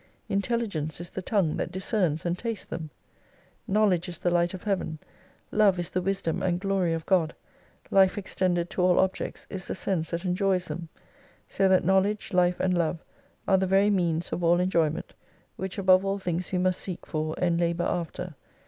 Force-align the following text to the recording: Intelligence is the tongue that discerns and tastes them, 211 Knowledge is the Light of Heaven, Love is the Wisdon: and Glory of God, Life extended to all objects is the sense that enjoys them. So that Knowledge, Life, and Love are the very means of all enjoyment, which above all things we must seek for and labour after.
Intelligence 0.29 0.99
is 0.99 1.11
the 1.11 1.21
tongue 1.21 1.57
that 1.57 1.71
discerns 1.71 2.25
and 2.25 2.35
tastes 2.35 2.65
them, 2.65 2.89
211 3.67 3.71
Knowledge 3.73 4.09
is 4.09 4.17
the 4.17 4.31
Light 4.31 4.55
of 4.55 4.63
Heaven, 4.63 4.97
Love 5.51 5.77
is 5.77 5.91
the 5.91 6.01
Wisdon: 6.01 6.41
and 6.41 6.59
Glory 6.59 6.91
of 6.93 7.05
God, 7.05 7.35
Life 7.91 8.17
extended 8.17 8.67
to 8.71 8.81
all 8.81 8.97
objects 8.97 9.45
is 9.51 9.67
the 9.67 9.75
sense 9.75 10.09
that 10.09 10.25
enjoys 10.25 10.69
them. 10.69 10.89
So 11.47 11.69
that 11.69 11.85
Knowledge, 11.85 12.33
Life, 12.33 12.59
and 12.59 12.75
Love 12.75 13.03
are 13.47 13.57
the 13.59 13.67
very 13.67 13.91
means 13.91 14.31
of 14.33 14.43
all 14.43 14.59
enjoyment, 14.59 15.13
which 15.55 15.77
above 15.77 16.03
all 16.03 16.17
things 16.17 16.51
we 16.51 16.57
must 16.57 16.81
seek 16.81 17.05
for 17.05 17.35
and 17.37 17.59
labour 17.59 17.83
after. 17.87 18.33